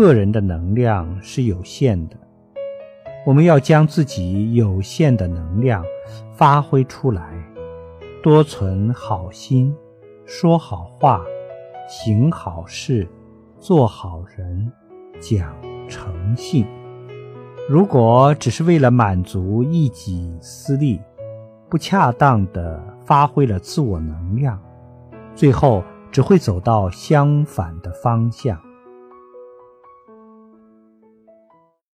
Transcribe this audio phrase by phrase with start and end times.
[0.00, 2.16] 个人的能量是有限的。
[3.26, 5.84] 我们要将自己有限的能量
[6.32, 7.22] 发挥出来
[8.22, 9.76] 多存好心
[10.24, 11.22] 说好话
[11.86, 13.06] 行好事
[13.58, 14.72] 做好人
[15.20, 15.54] 讲
[15.86, 16.66] 诚信。
[17.68, 20.98] 如果只是为了满足一己私利
[21.68, 24.58] 不恰当的发挥了自我能量
[25.34, 28.69] 最后只会走到相反的方向。